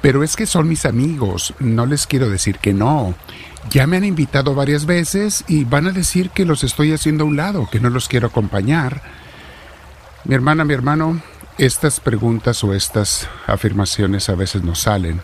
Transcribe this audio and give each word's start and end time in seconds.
Pero 0.00 0.22
es 0.22 0.36
que 0.36 0.46
son 0.46 0.68
mis 0.68 0.84
amigos, 0.84 1.54
no 1.58 1.86
les 1.86 2.06
quiero 2.06 2.28
decir 2.28 2.58
que 2.58 2.72
no. 2.72 3.14
Ya 3.70 3.86
me 3.86 3.96
han 3.96 4.04
invitado 4.04 4.54
varias 4.54 4.86
veces 4.86 5.44
y 5.48 5.64
van 5.64 5.86
a 5.86 5.92
decir 5.92 6.30
que 6.30 6.44
los 6.44 6.64
estoy 6.64 6.92
haciendo 6.92 7.24
a 7.24 7.26
un 7.26 7.36
lado, 7.36 7.68
que 7.70 7.80
no 7.80 7.90
los 7.90 8.08
quiero 8.08 8.28
acompañar. 8.28 9.02
Mi 10.24 10.34
hermana, 10.34 10.64
mi 10.64 10.74
hermano, 10.74 11.20
estas 11.58 12.00
preguntas 12.00 12.62
o 12.62 12.72
estas 12.72 13.28
afirmaciones 13.46 14.28
a 14.28 14.36
veces 14.36 14.62
nos 14.62 14.80
salen 14.80 15.20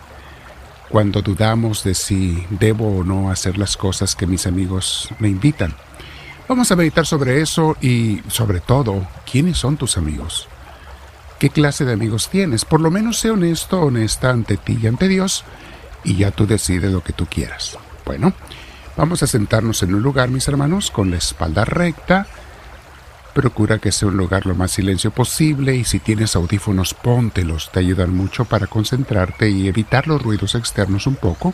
cuando 0.89 1.21
dudamos 1.21 1.83
de 1.83 1.95
si 1.95 2.45
debo 2.49 2.99
o 2.99 3.03
no 3.03 3.31
hacer 3.31 3.57
las 3.57 3.77
cosas 3.77 4.15
que 4.15 4.27
mis 4.27 4.45
amigos 4.45 5.09
me 5.19 5.29
invitan. 5.29 5.73
Vamos 6.47 6.71
a 6.71 6.75
meditar 6.75 7.07
sobre 7.07 7.41
eso 7.41 7.75
y 7.81 8.21
sobre 8.27 8.59
todo, 8.59 9.07
¿quiénes 9.29 9.57
son 9.57 9.77
tus 9.77 9.97
amigos? 9.97 10.47
¿Qué 11.39 11.49
clase 11.49 11.83
de 11.83 11.93
amigos 11.93 12.29
tienes? 12.29 12.63
Por 12.63 12.79
lo 12.79 12.89
menos 12.89 13.19
sé 13.19 13.29
honesto, 13.29 13.81
honesta 13.81 14.29
ante 14.29 14.55
ti 14.55 14.79
y 14.81 14.87
ante 14.87 15.09
Dios 15.09 15.43
y 16.03 16.15
ya 16.15 16.31
tú 16.31 16.47
decides 16.47 16.91
lo 16.91 17.03
que 17.03 17.11
tú 17.11 17.25
quieras. 17.25 17.77
Bueno, 18.05 18.33
vamos 18.95 19.21
a 19.21 19.27
sentarnos 19.27 19.83
en 19.83 19.95
un 19.95 20.01
lugar, 20.01 20.29
mis 20.29 20.47
hermanos, 20.47 20.91
con 20.91 21.11
la 21.11 21.17
espalda 21.17 21.65
recta. 21.65 22.25
Procura 23.33 23.79
que 23.79 23.91
sea 23.91 24.07
un 24.07 24.15
lugar 24.15 24.45
lo 24.45 24.55
más 24.55 24.71
silencio 24.71 25.11
posible 25.11 25.75
y 25.75 25.83
si 25.83 25.99
tienes 25.99 26.37
audífonos 26.37 26.93
póntelos, 26.93 27.69
te 27.69 27.81
ayudan 27.81 28.15
mucho 28.15 28.45
para 28.45 28.67
concentrarte 28.67 29.49
y 29.49 29.67
evitar 29.67 30.07
los 30.07 30.21
ruidos 30.21 30.55
externos 30.55 31.05
un 31.05 31.15
poco. 31.15 31.53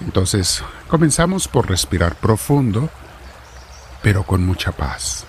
Entonces, 0.00 0.62
comenzamos 0.88 1.48
por 1.48 1.68
respirar 1.68 2.14
profundo, 2.14 2.88
pero 4.02 4.22
con 4.22 4.46
mucha 4.46 4.72
paz 4.72 5.26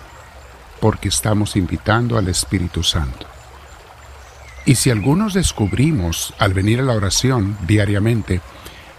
porque 0.80 1.08
estamos 1.08 1.56
invitando 1.56 2.18
al 2.18 2.28
Espíritu 2.28 2.82
Santo. 2.82 3.26
Y 4.64 4.74
si 4.74 4.90
algunos 4.90 5.34
descubrimos 5.34 6.34
al 6.38 6.52
venir 6.52 6.80
a 6.80 6.82
la 6.82 6.92
oración 6.92 7.56
diariamente 7.66 8.40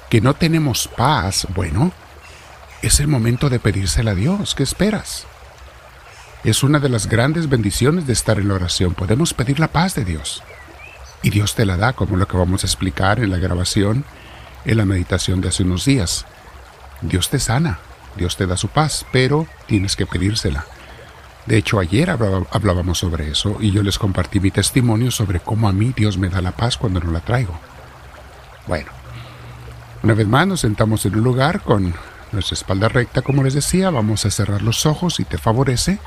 que 0.09 0.19
no 0.21 0.33
tenemos 0.33 0.87
paz, 0.87 1.47
bueno, 1.53 1.91
es 2.81 2.99
el 2.99 3.07
momento 3.07 3.49
de 3.49 3.59
pedírsela 3.59 4.11
a 4.11 4.15
Dios. 4.15 4.55
¿Qué 4.55 4.63
esperas? 4.63 5.27
Es 6.43 6.63
una 6.63 6.79
de 6.79 6.89
las 6.89 7.07
grandes 7.07 7.49
bendiciones 7.49 8.07
de 8.07 8.13
estar 8.13 8.39
en 8.39 8.47
la 8.47 8.55
oración. 8.55 8.95
Podemos 8.95 9.33
pedir 9.33 9.59
la 9.59 9.67
paz 9.67 9.93
de 9.93 10.05
Dios. 10.05 10.41
Y 11.21 11.29
Dios 11.29 11.53
te 11.53 11.65
la 11.65 11.77
da, 11.77 11.93
como 11.93 12.15
lo 12.15 12.27
que 12.27 12.37
vamos 12.37 12.63
a 12.63 12.67
explicar 12.67 13.19
en 13.19 13.29
la 13.29 13.37
grabación, 13.37 14.05
en 14.65 14.77
la 14.77 14.85
meditación 14.85 15.41
de 15.41 15.49
hace 15.49 15.63
unos 15.63 15.85
días. 15.85 16.25
Dios 17.01 17.29
te 17.29 17.39
sana, 17.39 17.79
Dios 18.15 18.37
te 18.37 18.47
da 18.47 18.57
su 18.57 18.69
paz, 18.69 19.05
pero 19.11 19.47
tienes 19.67 19.95
que 19.95 20.05
pedírsela. 20.05 20.65
De 21.49 21.57
hecho, 21.57 21.79
ayer 21.79 22.11
hablábamos 22.11 22.99
sobre 22.99 23.31
eso 23.31 23.57
y 23.59 23.71
yo 23.71 23.81
les 23.81 23.97
compartí 23.97 24.39
mi 24.39 24.51
testimonio 24.51 25.09
sobre 25.09 25.39
cómo 25.39 25.67
a 25.67 25.73
mí 25.73 25.93
Dios 25.95 26.15
me 26.15 26.29
da 26.29 26.43
la 26.43 26.51
paz 26.51 26.77
cuando 26.77 26.99
no 26.99 27.11
la 27.11 27.21
traigo. 27.21 27.59
Bueno, 28.67 28.91
una 30.03 30.13
vez 30.13 30.27
más 30.27 30.45
nos 30.45 30.59
sentamos 30.59 31.07
en 31.07 31.15
un 31.15 31.23
lugar 31.23 31.61
con 31.61 31.95
nuestra 32.31 32.53
espalda 32.53 32.87
recta, 32.87 33.23
como 33.23 33.41
les 33.41 33.55
decía, 33.55 33.89
vamos 33.89 34.27
a 34.27 34.29
cerrar 34.29 34.61
los 34.61 34.85
ojos 34.85 35.15
si 35.15 35.25
te 35.25 35.39
favorece 35.39 35.97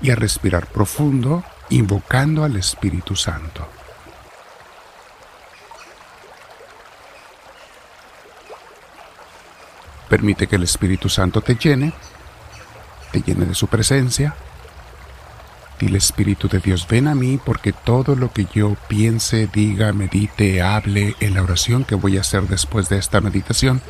y 0.00 0.10
a 0.10 0.16
respirar 0.16 0.66
profundo, 0.66 1.44
invocando 1.68 2.42
al 2.42 2.56
Espíritu 2.56 3.14
Santo. 3.14 3.64
Permite 10.08 10.48
que 10.48 10.56
el 10.56 10.64
Espíritu 10.64 11.08
Santo 11.08 11.42
te 11.42 11.54
llene, 11.54 11.92
te 13.12 13.22
llene 13.22 13.46
de 13.46 13.54
su 13.54 13.68
presencia 13.68 14.34
Dile 15.78 15.98
Espíritu 15.98 16.48
de 16.48 16.58
Dios, 16.58 16.88
ven 16.88 17.06
a 17.06 17.14
mí 17.14 17.38
porque 17.42 17.72
todo 17.72 18.16
lo 18.16 18.32
que 18.32 18.46
yo 18.52 18.76
piense, 18.88 19.46
diga, 19.46 19.92
medite, 19.92 20.60
hable 20.60 21.14
en 21.20 21.34
la 21.34 21.42
oración 21.42 21.84
que 21.84 21.94
voy 21.94 22.18
a 22.18 22.22
hacer 22.22 22.42
después 22.48 22.88
de 22.88 22.98
esta 22.98 23.20
meditación, 23.20 23.80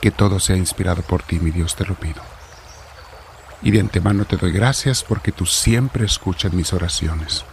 que 0.00 0.12
todo 0.12 0.38
sea 0.38 0.56
inspirado 0.56 1.02
por 1.02 1.24
ti, 1.24 1.40
mi 1.40 1.50
Dios, 1.50 1.74
te 1.74 1.84
lo 1.84 1.94
pido. 1.94 2.22
Y 3.60 3.72
de 3.72 3.80
antemano 3.80 4.24
te 4.24 4.36
doy 4.36 4.52
gracias 4.52 5.02
porque 5.02 5.32
tú 5.32 5.46
siempre 5.46 6.04
escuchas 6.04 6.52
mis 6.52 6.72
oraciones. 6.72 7.44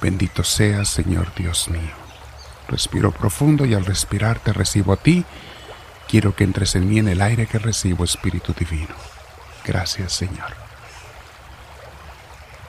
Bendito 0.00 0.42
seas, 0.42 0.88
Señor 0.88 1.34
Dios 1.34 1.68
mío. 1.68 1.92
Respiro 2.66 3.12
profundo 3.12 3.66
y 3.66 3.74
al 3.74 3.84
respirar 3.84 4.38
te 4.38 4.54
recibo 4.54 4.94
a 4.94 4.96
ti. 4.96 5.26
Quiero 6.08 6.34
que 6.34 6.44
entres 6.44 6.74
en 6.76 6.88
mí 6.88 6.98
en 6.98 7.08
el 7.08 7.20
aire 7.20 7.46
que 7.46 7.58
recibo, 7.58 8.04
Espíritu 8.04 8.54
Divino. 8.58 8.94
Gracias, 9.66 10.12
Señor. 10.12 10.61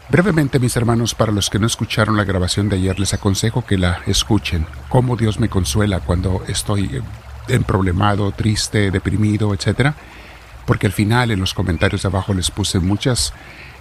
Brevemente, 0.09 0.59
mis 0.59 0.75
hermanos, 0.75 1.15
para 1.15 1.31
los 1.31 1.49
que 1.49 1.59
no 1.59 1.65
escucharon 1.65 2.17
la 2.17 2.25
grabación 2.25 2.67
de 2.69 2.75
ayer, 2.75 2.99
les 2.99 3.13
aconsejo 3.13 3.65
que 3.65 3.77
la 3.77 4.01
escuchen. 4.05 4.67
Cómo 4.89 5.15
Dios 5.15 5.39
me 5.39 5.49
consuela 5.49 6.01
cuando 6.01 6.43
estoy 6.47 7.01
emproblemado, 7.47 8.31
triste, 8.31 8.91
deprimido, 8.91 9.53
etc. 9.53 9.93
Porque 10.65 10.87
al 10.87 10.93
final, 10.93 11.31
en 11.31 11.39
los 11.39 11.53
comentarios 11.53 12.05
abajo, 12.05 12.33
les 12.33 12.51
puse 12.51 12.79
muchas 12.79 13.33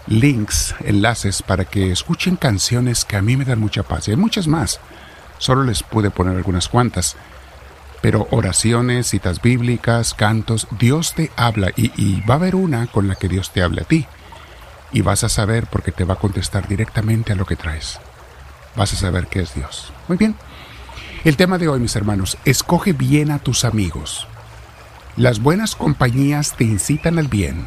links, 0.07 0.75
enlaces 0.85 1.43
para 1.43 1.65
que 1.65 1.91
escuchen 1.91 2.37
canciones 2.37 3.05
que 3.05 3.17
a 3.17 3.23
mí 3.23 3.37
me 3.37 3.45
dan 3.45 3.59
mucha 3.59 3.83
paz. 3.83 4.07
Y 4.07 4.13
hay 4.13 4.17
muchas 4.17 4.47
más. 4.47 4.81
Solo 5.39 5.65
les 5.65 5.83
pude 5.83 6.11
poner 6.11 6.37
algunas 6.37 6.69
cuantas. 6.69 7.17
Pero 8.01 8.29
oraciones, 8.31 9.09
citas 9.09 9.43
bíblicas, 9.43 10.15
cantos, 10.15 10.69
Dios 10.79 11.15
te 11.15 11.31
habla 11.37 11.71
y, 11.77 11.93
y 12.01 12.21
va 12.23 12.35
a 12.35 12.37
haber 12.39 12.55
una 12.55 12.87
con 12.87 13.09
la 13.09 13.17
que 13.17 13.29
Dios 13.29 13.51
te 13.51 13.63
hable 13.63 13.83
a 13.83 13.85
ti 13.85 14.07
y 14.93 15.03
vas 15.03 15.25
a 15.25 15.29
saber 15.29 15.67
porque 15.67 15.93
te 15.93 16.05
va 16.05 16.15
a 16.15 16.19
contestar 16.19 16.69
directamente 16.69 17.33
a 17.33 17.37
lo 17.37 17.47
que 17.47 17.57
traes. 17.57 17.99
Vas 18.77 18.93
a 18.93 18.97
saber 18.97 19.27
qué 19.27 19.41
es 19.41 19.55
Dios. 19.55 19.93
Muy 20.09 20.17
bien. 20.17 20.37
El 21.25 21.37
tema 21.37 21.59
de 21.59 21.69
hoy, 21.69 21.81
mis 21.81 21.97
hermanos, 21.97 22.37
escoge 22.45 22.93
bien 22.93 23.31
a 23.31 23.39
tus 23.39 23.65
amigos. 23.65 24.27
Las 25.17 25.41
buenas 25.41 25.77
compañías 25.77 26.55
te 26.57 26.65
incitan 26.65 27.19
al 27.19 27.29
bien. 27.29 27.67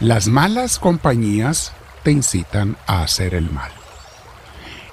Las 0.00 0.28
malas 0.28 0.78
compañías 0.78 1.72
te 2.02 2.10
incitan 2.10 2.76
a 2.86 3.02
hacer 3.02 3.34
el 3.34 3.50
mal. 3.50 3.70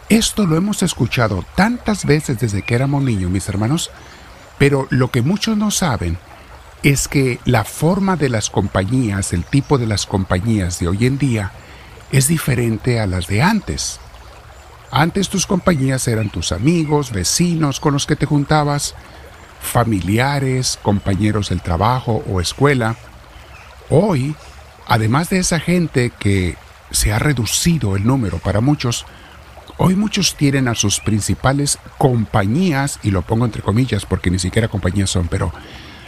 Esto 0.08 0.46
lo 0.46 0.56
hemos 0.56 0.82
escuchado 0.82 1.46
tantas 1.56 2.06
veces 2.06 2.40
desde 2.40 2.62
que 2.62 2.76
éramos 2.76 3.04
niños, 3.04 3.30
mis 3.30 3.48
hermanos, 3.50 3.92
pero 4.58 4.88
lo 4.90 5.12
que 5.12 5.22
muchos 5.22 5.58
no 5.58 5.72
saben 5.72 6.18
es 6.84 7.08
que 7.08 7.40
la 7.46 7.66
forma 7.66 8.16
de 8.16 8.30
las 8.30 8.50
compañías, 8.50 9.34
el 9.34 9.44
tipo 9.44 9.78
de 9.78 9.88
las 9.88 10.06
compañías 10.06 10.80
de 10.80 10.88
hoy 10.88 11.06
en 11.06 11.18
día, 11.18 11.52
es 12.12 12.28
diferente 12.28 13.00
a 13.00 13.08
las 13.08 13.28
de 13.28 13.42
antes. 13.42 14.00
Antes 14.92 15.30
tus 15.30 15.46
compañías 15.46 16.08
eran 16.08 16.30
tus 16.30 16.52
amigos, 16.52 17.12
vecinos 17.12 17.80
con 17.80 17.94
los 17.94 18.06
que 18.06 18.16
te 18.16 18.26
juntabas, 18.26 18.96
familiares, 19.62 20.80
compañeros 20.82 21.50
del 21.50 21.62
trabajo 21.62 22.24
o 22.28 22.42
escuela. 22.42 22.96
Hoy, 23.90 24.36
además 24.88 25.30
de 25.30 25.40
esa 25.40 25.60
gente 25.60 26.12
que 26.18 26.56
se 26.92 27.12
ha 27.12 27.20
reducido 27.20 27.96
el 27.96 28.08
número 28.08 28.40
para 28.40 28.62
muchos, 28.62 29.06
hoy 29.78 29.96
muchos 29.96 30.36
tienen 30.36 30.68
a 30.68 30.76
sus 30.76 31.02
principales 31.02 31.78
compañías, 31.98 33.00
y 33.04 33.12
lo 33.12 33.22
pongo 33.22 33.46
entre 33.46 33.62
comillas 33.62 34.06
porque 34.06 34.32
ni 34.32 34.40
siquiera 34.40 34.70
compañías 34.70 35.10
son, 35.12 35.28
pero 35.28 35.52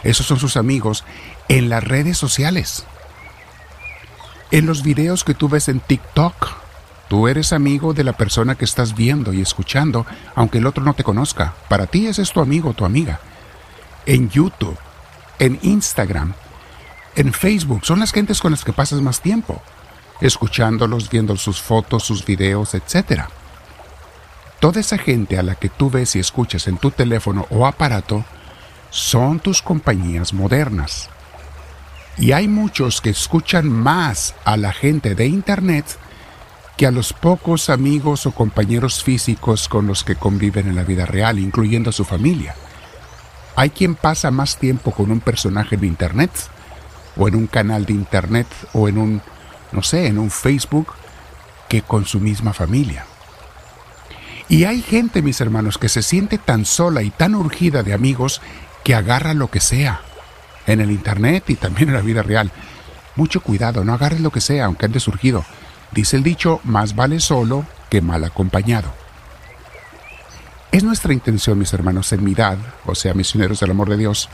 esos 0.02 0.26
son 0.26 0.38
sus 0.38 0.56
amigos 0.56 1.04
en 1.48 1.68
las 1.68 1.84
redes 1.84 2.18
sociales. 2.18 2.84
En 4.50 4.66
los 4.66 4.82
videos 4.82 5.24
que 5.24 5.34
tú 5.34 5.48
ves 5.48 5.68
en 5.68 5.80
TikTok, 5.80 6.50
tú 7.08 7.28
eres 7.28 7.52
amigo 7.52 7.94
de 7.94 8.04
la 8.04 8.12
persona 8.12 8.54
que 8.54 8.64
estás 8.64 8.94
viendo 8.94 9.32
y 9.32 9.40
escuchando, 9.40 10.04
aunque 10.34 10.58
el 10.58 10.66
otro 10.66 10.84
no 10.84 10.94
te 10.94 11.04
conozca. 11.04 11.54
Para 11.68 11.86
ti 11.86 12.06
ese 12.06 12.22
es 12.22 12.32
tu 12.32 12.40
amigo 12.40 12.74
tu 12.74 12.84
amiga. 12.84 13.20
En 14.04 14.28
YouTube, 14.28 14.76
en 15.38 15.58
Instagram, 15.62 16.34
en 17.14 17.32
Facebook, 17.32 17.84
son 17.84 18.00
las 18.00 18.12
gentes 18.12 18.40
con 18.40 18.50
las 18.50 18.64
que 18.64 18.72
pasas 18.72 19.00
más 19.00 19.20
tiempo, 19.20 19.62
escuchándolos, 20.20 21.10
viendo 21.10 21.36
sus 21.36 21.60
fotos, 21.60 22.04
sus 22.04 22.24
videos, 22.24 22.74
etc. 22.74 23.24
Toda 24.60 24.80
esa 24.80 24.98
gente 24.98 25.38
a 25.38 25.42
la 25.42 25.54
que 25.54 25.68
tú 25.68 25.90
ves 25.90 26.16
y 26.16 26.18
escuchas 26.18 26.68
en 26.68 26.78
tu 26.78 26.90
teléfono 26.90 27.46
o 27.50 27.66
aparato, 27.66 28.24
son 28.92 29.40
tus 29.40 29.62
compañías 29.62 30.34
modernas. 30.34 31.08
Y 32.18 32.32
hay 32.32 32.46
muchos 32.46 33.00
que 33.00 33.10
escuchan 33.10 33.68
más 33.68 34.34
a 34.44 34.58
la 34.58 34.72
gente 34.72 35.14
de 35.14 35.26
Internet 35.26 35.86
que 36.76 36.86
a 36.86 36.90
los 36.90 37.14
pocos 37.14 37.70
amigos 37.70 38.26
o 38.26 38.32
compañeros 38.32 39.02
físicos 39.02 39.66
con 39.68 39.86
los 39.86 40.04
que 40.04 40.16
conviven 40.16 40.68
en 40.68 40.76
la 40.76 40.84
vida 40.84 41.06
real, 41.06 41.38
incluyendo 41.38 41.90
a 41.90 41.92
su 41.92 42.04
familia. 42.04 42.54
Hay 43.56 43.70
quien 43.70 43.94
pasa 43.94 44.30
más 44.30 44.58
tiempo 44.58 44.90
con 44.90 45.10
un 45.10 45.20
personaje 45.20 45.76
de 45.76 45.86
Internet, 45.86 46.30
o 47.16 47.28
en 47.28 47.34
un 47.34 47.46
canal 47.46 47.86
de 47.86 47.94
Internet, 47.94 48.46
o 48.74 48.88
en 48.88 48.98
un, 48.98 49.22
no 49.72 49.82
sé, 49.82 50.06
en 50.06 50.18
un 50.18 50.30
Facebook, 50.30 50.88
que 51.68 51.80
con 51.80 52.04
su 52.04 52.20
misma 52.20 52.52
familia. 52.52 53.06
Y 54.48 54.64
hay 54.64 54.82
gente, 54.82 55.22
mis 55.22 55.40
hermanos, 55.40 55.78
que 55.78 55.88
se 55.88 56.02
siente 56.02 56.36
tan 56.36 56.66
sola 56.66 57.02
y 57.02 57.10
tan 57.10 57.34
urgida 57.34 57.82
de 57.82 57.94
amigos 57.94 58.42
que 58.84 58.94
agarra 58.94 59.34
lo 59.34 59.50
que 59.50 59.60
sea, 59.60 60.02
en 60.66 60.80
el 60.80 60.90
Internet 60.90 61.44
y 61.48 61.56
también 61.56 61.88
en 61.88 61.94
la 61.94 62.00
vida 62.00 62.22
real. 62.22 62.50
Mucho 63.16 63.40
cuidado, 63.40 63.84
no 63.84 63.92
agarres 63.92 64.20
lo 64.20 64.30
que 64.30 64.40
sea, 64.40 64.66
aunque 64.66 64.86
ande 64.86 65.00
surgido. 65.00 65.44
Dice 65.90 66.16
el 66.16 66.22
dicho, 66.22 66.60
más 66.64 66.94
vale 66.94 67.20
solo 67.20 67.66
que 67.90 68.00
mal 68.00 68.24
acompañado. 68.24 68.92
Es 70.70 70.82
nuestra 70.84 71.12
intención, 71.12 71.58
mis 71.58 71.72
hermanos, 71.74 72.12
en 72.12 72.24
Midad, 72.24 72.56
o 72.86 72.94
sea, 72.94 73.12
misioneros 73.12 73.60
del 73.60 73.72
amor 73.72 73.90
de 73.90 73.98
Dios, 73.98 74.30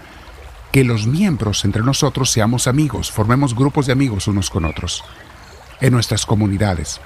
que 0.71 0.85
los 0.85 1.07
miembros 1.07 1.65
entre 1.65 1.83
nosotros 1.83 2.31
seamos 2.31 2.69
amigos, 2.69 3.11
formemos 3.11 3.57
grupos 3.57 3.87
de 3.87 3.93
amigos 3.93 4.29
unos 4.29 4.49
con 4.49 4.65
otros, 4.65 5.03
en 5.81 5.93
nuestras 5.93 6.27
comunidades. 6.27 7.01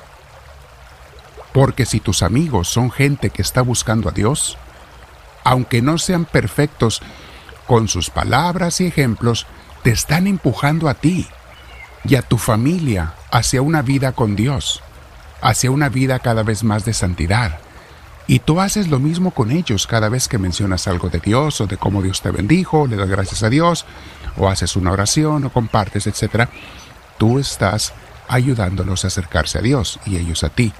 Porque 1.54 1.86
si 1.86 2.00
tus 2.00 2.22
amigos 2.22 2.68
son 2.68 2.90
gente 2.90 3.30
que 3.30 3.40
está 3.40 3.62
buscando 3.62 4.10
a 4.10 4.12
Dios, 4.12 4.58
aunque 5.44 5.80
no 5.80 5.96
sean 5.96 6.26
perfectos, 6.26 7.00
con 7.72 7.88
sus 7.88 8.10
palabras 8.10 8.82
y 8.82 8.86
ejemplos, 8.86 9.46
te 9.82 9.92
están 9.92 10.26
empujando 10.26 10.90
a 10.90 10.94
ti 10.94 11.26
y 12.04 12.16
a 12.16 12.20
tu 12.20 12.36
familia 12.36 13.14
hacia 13.30 13.62
una 13.62 13.80
vida 13.80 14.12
con 14.12 14.36
Dios, 14.36 14.82
hacia 15.40 15.70
una 15.70 15.88
vida 15.88 16.18
cada 16.18 16.42
vez 16.42 16.64
más 16.64 16.84
de 16.84 16.92
santidad. 16.92 17.60
Y 18.26 18.40
tú 18.40 18.60
haces 18.60 18.88
lo 18.88 18.98
mismo 18.98 19.30
con 19.30 19.50
ellos 19.50 19.86
cada 19.86 20.10
vez 20.10 20.28
que 20.28 20.36
mencionas 20.36 20.86
algo 20.86 21.08
de 21.08 21.20
Dios 21.20 21.62
o 21.62 21.66
de 21.66 21.78
cómo 21.78 22.02
Dios 22.02 22.20
te 22.20 22.30
bendijo, 22.30 22.86
le 22.86 22.96
das 22.96 23.08
gracias 23.08 23.42
a 23.42 23.48
Dios, 23.48 23.86
o 24.36 24.50
haces 24.50 24.76
una 24.76 24.92
oración 24.92 25.42
o 25.46 25.50
compartes, 25.50 26.06
etc. 26.06 26.50
Tú 27.16 27.38
estás 27.38 27.94
ayudándolos 28.28 29.04
a 29.04 29.08
acercarse 29.08 29.56
a 29.56 29.62
Dios 29.62 29.98
y 30.04 30.18
ellos 30.18 30.44
a 30.44 30.50
ti. 30.50 30.74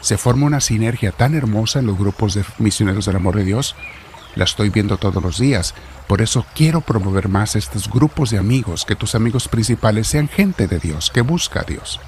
Se 0.00 0.16
forma 0.16 0.46
una 0.46 0.62
sinergia 0.62 1.12
tan 1.12 1.34
hermosa 1.34 1.80
en 1.80 1.86
los 1.86 1.98
grupos 1.98 2.32
de 2.32 2.46
misioneros 2.56 3.04
del 3.04 3.16
amor 3.16 3.36
de 3.36 3.44
Dios. 3.44 3.76
La 4.34 4.44
estoy 4.44 4.70
viendo 4.70 4.96
todos 4.96 5.22
los 5.22 5.38
días. 5.38 5.74
Por 6.06 6.22
eso 6.22 6.46
quiero 6.54 6.80
promover 6.80 7.28
más 7.28 7.56
estos 7.56 7.90
grupos 7.90 8.30
de 8.30 8.38
amigos, 8.38 8.84
que 8.84 8.96
tus 8.96 9.14
amigos 9.14 9.48
principales 9.48 10.06
sean 10.06 10.28
gente 10.28 10.66
de 10.66 10.78
Dios, 10.78 11.10
que 11.10 11.20
busca 11.20 11.60
a 11.60 11.64
Dios. 11.64 12.00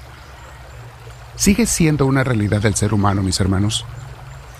Sigue 1.35 1.65
siendo 1.65 2.05
una 2.05 2.23
realidad 2.23 2.61
del 2.61 2.75
ser 2.75 2.93
humano, 2.93 3.23
mis 3.23 3.39
hermanos, 3.39 3.85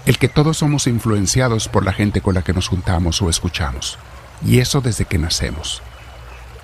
el 0.06 0.18
que 0.18 0.28
todos 0.28 0.58
somos 0.58 0.88
influenciados 0.88 1.68
por 1.68 1.86
la 1.86 1.94
gente 1.94 2.22
con 2.22 2.34
la 2.34 2.42
que 2.42 2.54
nos 2.54 2.68
juntamos 2.68 3.22
o 3.22 3.30
escuchamos. 3.30 4.00
Y 4.46 4.60
eso 4.60 4.82
desde 4.82 5.06
que 5.06 5.20
nacemos. 5.20 5.82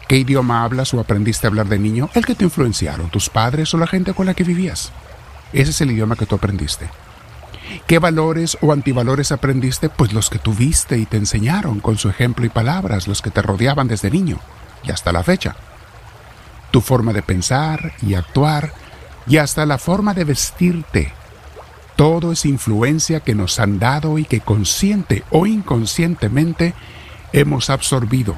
¿Qué 0.08 0.18
idioma 0.18 0.64
hablas 0.64 0.94
o 0.94 1.00
aprendiste 1.00 1.46
a 1.46 1.50
hablar 1.50 1.68
de 1.68 1.78
niño? 1.78 2.10
El 2.14 2.26
que 2.26 2.34
te 2.34 2.46
influenciaron, 2.46 3.10
tus 3.10 3.30
padres 3.30 3.74
o 3.74 3.78
la 3.78 3.88
gente 3.88 4.14
con 4.14 4.26
la 4.26 4.34
que 4.34 4.44
vivías. 4.44 4.92
Ese 5.54 5.72
es 5.72 5.82
el 5.82 5.92
idioma 5.92 6.16
que 6.16 6.26
tú 6.26 6.36
aprendiste. 6.36 6.90
¿Qué 7.86 8.00
valores 8.00 8.58
o 8.62 8.72
antivalores 8.72 9.31
aprendiste? 9.31 9.90
Pues 9.90 10.14
los 10.14 10.30
que 10.30 10.40
tuviste 10.40 10.98
y 10.98 11.06
te 11.06 11.18
enseñaron 11.18 11.80
con 11.80 11.98
su 11.98 12.10
ejemplo 12.10 12.46
y 12.46 12.50
palabras, 12.50 13.08
los 13.08 13.22
que 13.22 13.31
te 13.31 13.42
rodeaban 13.42 13.88
desde 13.88 14.12
niño 14.12 14.40
y 14.84 14.92
hasta 14.92 15.12
la 15.12 15.24
fecha. 15.24 15.56
Tu 16.72 16.81
forma 16.81 17.14
de 17.14 17.22
pensar 17.22 17.94
y 18.02 18.16
actuar 18.16 18.74
y 19.28 19.38
hasta 19.38 19.66
la 19.66 19.78
forma 19.78 20.14
de 20.14 20.24
vestirte. 20.24 21.14
Todo 21.96 22.31
es 22.31 22.46
influencia 22.46 23.22
que 23.22 23.36
nos 23.36 23.60
han 23.60 23.80
dado 23.80 24.18
y 24.18 24.25
que 24.25 24.42
consciente 24.42 25.24
o 25.31 25.46
inconscientemente 25.46 26.74
hemos 27.34 27.70
absorbido 27.70 28.36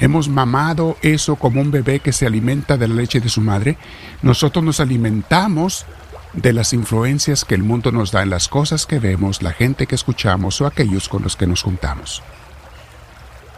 hemos 0.00 0.28
mamado 0.28 0.96
eso 1.02 1.36
como 1.36 1.60
un 1.60 1.70
bebé 1.70 2.00
que 2.00 2.12
se 2.12 2.26
alimenta 2.26 2.76
de 2.76 2.88
la 2.88 2.94
leche 2.94 3.20
de 3.20 3.28
su 3.28 3.42
madre, 3.42 3.76
nosotros 4.22 4.64
nos 4.64 4.80
alimentamos 4.80 5.84
de 6.32 6.52
las 6.52 6.72
influencias 6.72 7.44
que 7.44 7.54
el 7.54 7.62
mundo 7.62 7.92
nos 7.92 8.12
da 8.12 8.22
en 8.22 8.30
las 8.30 8.48
cosas 8.48 8.86
que 8.86 8.98
vemos, 8.98 9.42
la 9.42 9.52
gente 9.52 9.86
que 9.86 9.94
escuchamos 9.94 10.60
o 10.60 10.66
aquellos 10.66 11.08
con 11.08 11.22
los 11.22 11.36
que 11.36 11.46
nos 11.46 11.62
juntamos. 11.62 12.22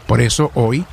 Por 0.07 0.21
eso 0.21 0.51
hoy, 0.55 0.85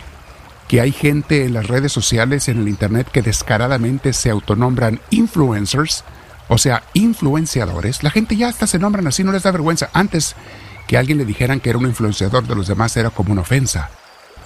que 0.69 0.81
hay 0.81 0.93
gente 0.93 1.45
en 1.45 1.55
las 1.55 1.67
redes 1.67 1.93
sociales, 1.93 2.49
en 2.49 2.61
el 2.61 2.69
Internet, 2.69 3.09
que 3.11 3.23
descaradamente 3.23 4.13
se 4.13 4.31
autonombran 4.31 5.01
influencers, 5.11 6.05
o 6.49 6.59
sea, 6.59 6.83
influenciadores, 6.95 8.03
la 8.03 8.11
gente 8.11 8.37
ya 8.37 8.49
hasta 8.49 8.67
se 8.67 8.79
nombran 8.79 9.07
así, 9.07 9.25
no 9.25 9.33
les 9.33 9.43
da 9.43 9.51
vergüenza. 9.51 9.89
Antes 9.93 10.37
que 10.87 10.99
alguien 10.99 11.19
le 11.19 11.25
dijeran 11.25 11.61
que 11.61 11.71
era 11.71 11.79
un 11.79 11.87
influenciador 11.87 12.47
de 12.47 12.57
los 12.57 12.67
demás 12.67 12.97
era 12.97 13.11
como 13.11 13.33
una 13.33 13.43
ofensa. 13.43 13.91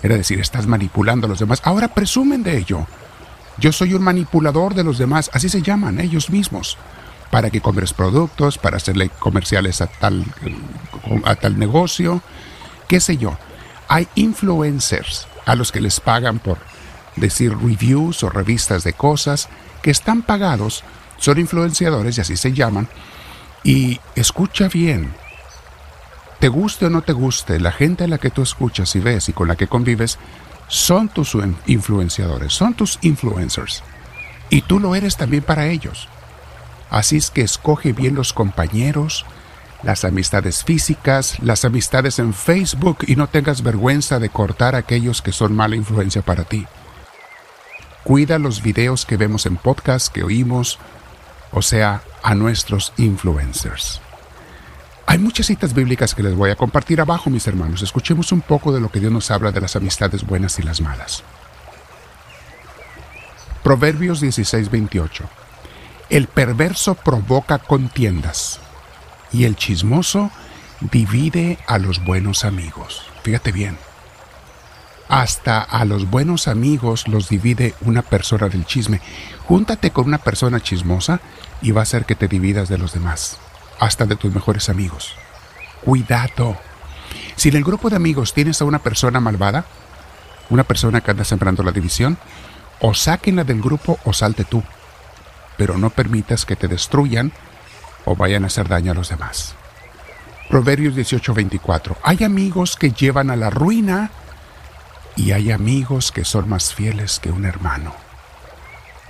Era 0.02 0.16
decir, 0.16 0.38
estás 0.38 0.66
manipulando 0.66 1.26
a 1.26 1.30
los 1.30 1.38
demás. 1.38 1.62
Ahora 1.64 1.88
presumen 1.88 2.42
de 2.42 2.58
ello. 2.58 2.86
Yo 3.56 3.72
soy 3.72 3.94
un 3.94 4.02
manipulador 4.02 4.74
de 4.74 4.84
los 4.84 4.98
demás, 4.98 5.30
así 5.32 5.48
se 5.48 5.62
llaman 5.62 6.00
ellos 6.00 6.28
mismos, 6.28 6.76
para 7.34 7.50
que 7.50 7.60
compres 7.60 7.92
productos, 7.92 8.58
para 8.58 8.76
hacerle 8.76 9.08
comerciales 9.08 9.80
a 9.80 9.88
tal, 9.88 10.24
a 11.24 11.34
tal 11.34 11.58
negocio, 11.58 12.22
qué 12.86 13.00
sé 13.00 13.16
yo. 13.16 13.36
Hay 13.88 14.06
influencers 14.14 15.26
a 15.44 15.56
los 15.56 15.72
que 15.72 15.80
les 15.80 15.98
pagan 15.98 16.38
por 16.38 16.58
decir 17.16 17.50
reviews 17.58 18.22
o 18.22 18.28
revistas 18.28 18.84
de 18.84 18.92
cosas 18.92 19.48
que 19.82 19.90
están 19.90 20.22
pagados, 20.22 20.84
son 21.18 21.40
influenciadores 21.40 22.18
y 22.18 22.20
así 22.20 22.36
se 22.36 22.52
llaman. 22.52 22.88
Y 23.64 23.98
escucha 24.14 24.68
bien, 24.68 25.12
te 26.38 26.46
guste 26.46 26.86
o 26.86 26.90
no 26.90 27.02
te 27.02 27.14
guste, 27.14 27.58
la 27.58 27.72
gente 27.72 28.04
a 28.04 28.06
la 28.06 28.18
que 28.18 28.30
tú 28.30 28.42
escuchas 28.42 28.94
y 28.94 29.00
ves 29.00 29.28
y 29.28 29.32
con 29.32 29.48
la 29.48 29.56
que 29.56 29.66
convives 29.66 30.20
son 30.68 31.08
tus 31.08 31.36
influenciadores, 31.66 32.52
son 32.52 32.74
tus 32.74 33.00
influencers. 33.02 33.82
Y 34.50 34.62
tú 34.62 34.78
lo 34.78 34.94
eres 34.94 35.16
también 35.16 35.42
para 35.42 35.66
ellos. 35.66 36.08
Así 36.90 37.16
es 37.16 37.30
que 37.30 37.42
escoge 37.42 37.92
bien 37.92 38.14
los 38.14 38.32
compañeros, 38.32 39.26
las 39.82 40.04
amistades 40.04 40.64
físicas, 40.64 41.38
las 41.40 41.64
amistades 41.64 42.18
en 42.18 42.32
Facebook 42.32 42.98
y 43.06 43.16
no 43.16 43.28
tengas 43.28 43.62
vergüenza 43.62 44.18
de 44.18 44.30
cortar 44.30 44.74
a 44.74 44.78
aquellos 44.78 45.22
que 45.22 45.32
son 45.32 45.54
mala 45.54 45.76
influencia 45.76 46.22
para 46.22 46.44
ti. 46.44 46.66
Cuida 48.02 48.38
los 48.38 48.62
videos 48.62 49.06
que 49.06 49.16
vemos 49.16 49.46
en 49.46 49.56
podcast, 49.56 50.12
que 50.12 50.22
oímos, 50.22 50.78
o 51.52 51.62
sea, 51.62 52.02
a 52.22 52.34
nuestros 52.34 52.92
influencers. 52.96 54.00
Hay 55.06 55.18
muchas 55.18 55.46
citas 55.46 55.74
bíblicas 55.74 56.14
que 56.14 56.22
les 56.22 56.34
voy 56.34 56.50
a 56.50 56.56
compartir 56.56 57.00
abajo, 57.00 57.30
mis 57.30 57.46
hermanos. 57.46 57.82
Escuchemos 57.82 58.32
un 58.32 58.40
poco 58.40 58.72
de 58.72 58.80
lo 58.80 58.90
que 58.90 59.00
Dios 59.00 59.12
nos 59.12 59.30
habla 59.30 59.52
de 59.52 59.60
las 59.60 59.76
amistades 59.76 60.24
buenas 60.24 60.58
y 60.58 60.62
las 60.62 60.80
malas. 60.80 61.22
Proverbios 63.62 64.20
16:28. 64.20 65.24
El 66.14 66.28
perverso 66.28 66.94
provoca 66.94 67.58
contiendas 67.58 68.60
y 69.32 69.46
el 69.46 69.56
chismoso 69.56 70.30
divide 70.92 71.58
a 71.66 71.78
los 71.78 72.04
buenos 72.04 72.44
amigos. 72.44 73.04
Fíjate 73.24 73.50
bien. 73.50 73.76
Hasta 75.08 75.60
a 75.60 75.84
los 75.84 76.08
buenos 76.08 76.46
amigos 76.46 77.08
los 77.08 77.28
divide 77.28 77.74
una 77.80 78.02
persona 78.02 78.48
del 78.48 78.64
chisme. 78.64 79.00
Júntate 79.48 79.90
con 79.90 80.06
una 80.06 80.18
persona 80.18 80.60
chismosa 80.60 81.18
y 81.60 81.72
va 81.72 81.80
a 81.80 81.82
hacer 81.82 82.04
que 82.04 82.14
te 82.14 82.28
dividas 82.28 82.68
de 82.68 82.78
los 82.78 82.92
demás 82.92 83.38
hasta 83.80 84.06
de 84.06 84.14
tus 84.14 84.32
mejores 84.32 84.68
amigos. 84.68 85.16
Cuidado. 85.84 86.56
Si 87.34 87.48
en 87.48 87.56
el 87.56 87.64
grupo 87.64 87.90
de 87.90 87.96
amigos 87.96 88.34
tienes 88.34 88.62
a 88.62 88.66
una 88.66 88.78
persona 88.78 89.18
malvada, 89.18 89.64
una 90.48 90.62
persona 90.62 91.00
que 91.00 91.10
anda 91.10 91.24
sembrando 91.24 91.64
la 91.64 91.72
división, 91.72 92.18
o 92.78 92.94
sáquenla 92.94 93.42
del 93.42 93.60
grupo 93.60 93.98
o 94.04 94.12
salte 94.12 94.44
tú. 94.44 94.62
Pero 95.56 95.78
no 95.78 95.90
permitas 95.90 96.44
que 96.44 96.56
te 96.56 96.68
destruyan 96.68 97.32
o 98.04 98.16
vayan 98.16 98.44
a 98.44 98.48
hacer 98.48 98.68
daño 98.68 98.92
a 98.92 98.94
los 98.94 99.08
demás. 99.08 99.54
Proverbios 100.48 100.94
18:24. 100.94 101.96
Hay 102.02 102.22
amigos 102.24 102.76
que 102.76 102.92
llevan 102.92 103.30
a 103.30 103.36
la 103.36 103.50
ruina 103.50 104.10
y 105.16 105.32
hay 105.32 105.50
amigos 105.50 106.12
que 106.12 106.24
son 106.24 106.48
más 106.48 106.74
fieles 106.74 107.18
que 107.18 107.30
un 107.30 107.44
hermano. 107.44 107.94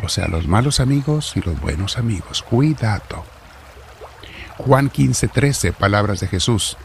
O 0.02 0.08
sea, 0.08 0.28
los 0.28 0.46
malos 0.46 0.80
amigos 0.80 1.32
y 1.36 1.40
los 1.40 1.60
buenos 1.60 1.98
amigos. 1.98 2.42
Cuidado. 2.42 3.24
Juan 4.58 4.90
15:13, 4.90 5.72
palabras 5.72 6.20
de 6.20 6.28
Jesús. 6.28 6.76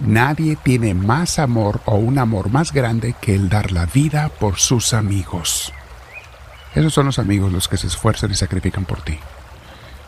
Nadie 0.00 0.56
tiene 0.56 0.94
más 0.94 1.38
amor 1.38 1.80
o 1.84 1.96
un 1.96 2.18
amor 2.18 2.50
más 2.50 2.72
grande 2.72 3.14
que 3.20 3.34
el 3.34 3.48
dar 3.48 3.72
la 3.72 3.86
vida 3.86 4.28
por 4.28 4.58
sus 4.58 4.94
amigos. 4.94 5.72
Esos 6.74 6.94
son 6.94 7.06
los 7.06 7.18
amigos 7.18 7.52
los 7.52 7.68
que 7.68 7.76
se 7.76 7.86
esfuerzan 7.86 8.30
y 8.30 8.34
sacrifican 8.34 8.84
por 8.84 9.02
ti. 9.02 9.18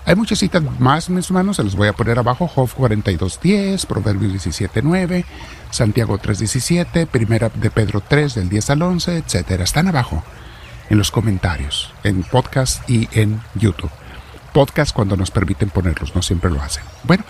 Hay 0.06 0.16
muchas 0.16 0.38
citas 0.38 0.62
más, 0.78 1.08
mis 1.08 1.26
hermanos, 1.26 1.56
se 1.56 1.64
los 1.64 1.76
voy 1.76 1.88
a 1.88 1.94
poner 1.94 2.18
abajo. 2.18 2.46
Job 2.46 2.68
42.10, 2.76 3.86
Proverbios 3.86 4.32
17.9, 4.32 5.24
Santiago 5.70 6.18
3.17, 6.18 7.06
Primera 7.06 7.48
de 7.48 7.70
Pedro 7.70 8.02
3, 8.06 8.34
del 8.34 8.48
10 8.48 8.70
al 8.70 8.82
11, 8.82 9.16
etc. 9.16 9.50
Están 9.60 9.88
abajo, 9.88 10.22
en 10.90 10.98
los 10.98 11.10
comentarios, 11.10 11.92
en 12.02 12.22
podcast 12.22 12.88
y 12.88 13.08
en 13.12 13.40
YouTube 13.54 13.90
podcast 14.54 14.94
cuando 14.94 15.16
nos 15.16 15.32
permiten 15.32 15.68
ponerlos, 15.68 16.14
no 16.14 16.22
siempre 16.22 16.50
lo 16.50 16.62
hacen. 16.62 16.84
Bueno, 17.02 17.24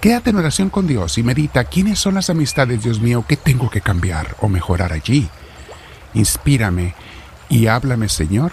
quédate 0.00 0.30
en 0.30 0.36
oración 0.36 0.68
con 0.68 0.86
Dios 0.86 1.16
y 1.16 1.22
medita 1.22 1.64
quiénes 1.64 1.98
son 2.00 2.14
las 2.14 2.28
amistades, 2.28 2.82
Dios 2.82 3.00
mío, 3.00 3.24
que 3.26 3.36
tengo 3.38 3.70
que 3.70 3.80
cambiar 3.80 4.36
o 4.40 4.48
mejorar 4.48 4.92
allí. 4.92 5.30
Inspírame 6.12 6.94
y 7.48 7.68
háblame, 7.68 8.08
Señor, 8.08 8.52